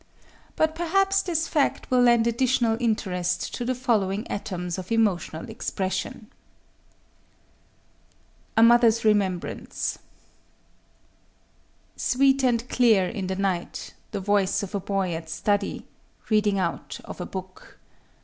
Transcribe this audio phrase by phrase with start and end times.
[0.55, 6.25] But perhaps this fact will lend additional interest to the following atoms of emotional expression:—
[8.57, 9.99] A MOTHER'S REMEMBRANCE
[11.99, 15.85] _Sweet and clear in the night, the voice of a boy at study,
[16.31, 17.77] Reading out of a book….